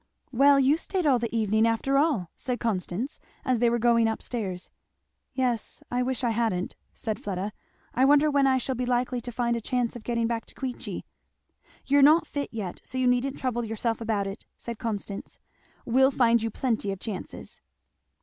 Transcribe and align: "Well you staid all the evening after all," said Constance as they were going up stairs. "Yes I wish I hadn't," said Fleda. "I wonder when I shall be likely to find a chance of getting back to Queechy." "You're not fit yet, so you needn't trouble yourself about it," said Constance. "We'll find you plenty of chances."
"Well 0.31 0.59
you 0.59 0.77
staid 0.77 1.05
all 1.05 1.19
the 1.19 1.29
evening 1.35 1.67
after 1.67 1.95
all," 1.99 2.31
said 2.35 2.59
Constance 2.59 3.19
as 3.45 3.59
they 3.59 3.69
were 3.69 3.77
going 3.77 4.07
up 4.07 4.23
stairs. 4.23 4.71
"Yes 5.35 5.83
I 5.91 6.01
wish 6.01 6.23
I 6.23 6.31
hadn't," 6.31 6.75
said 6.95 7.21
Fleda. 7.23 7.53
"I 7.93 8.05
wonder 8.05 8.31
when 8.31 8.47
I 8.47 8.57
shall 8.57 8.73
be 8.73 8.87
likely 8.87 9.21
to 9.21 9.31
find 9.31 9.55
a 9.55 9.61
chance 9.61 9.95
of 9.95 10.01
getting 10.03 10.25
back 10.25 10.47
to 10.47 10.55
Queechy." 10.55 11.03
"You're 11.85 12.01
not 12.01 12.25
fit 12.25 12.49
yet, 12.51 12.81
so 12.83 12.97
you 12.97 13.05
needn't 13.05 13.37
trouble 13.37 13.63
yourself 13.63 14.01
about 14.01 14.25
it," 14.25 14.43
said 14.57 14.79
Constance. 14.79 15.37
"We'll 15.85 16.09
find 16.09 16.41
you 16.41 16.49
plenty 16.49 16.91
of 16.91 16.99
chances." 16.99 17.61